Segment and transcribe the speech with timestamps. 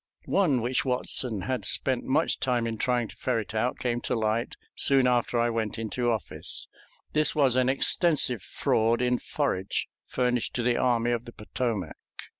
[0.25, 4.55] One which Watson had spent much time in trying to ferret out came to light
[4.75, 6.67] soon after I went into office.
[7.13, 11.97] This was an extensive fraud in forage furnished to the Army of the Potomac.